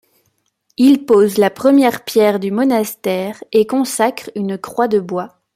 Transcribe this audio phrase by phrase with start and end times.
[0.77, 5.43] Il pose la première pierre du monastère et consacre une croix de bois.